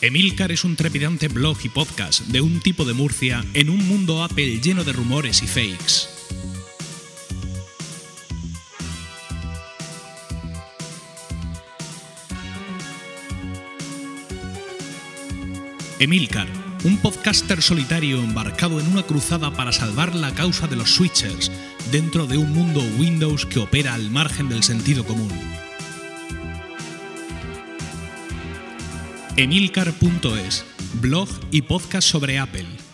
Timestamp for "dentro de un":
21.90-22.52